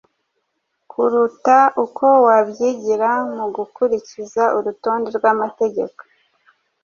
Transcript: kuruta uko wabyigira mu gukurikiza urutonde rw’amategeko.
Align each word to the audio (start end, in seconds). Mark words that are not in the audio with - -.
kuruta 0.91 1.59
uko 1.83 2.05
wabyigira 2.25 3.09
mu 3.35 3.45
gukurikiza 3.55 4.43
urutonde 4.57 5.09
rw’amategeko. 5.17 5.99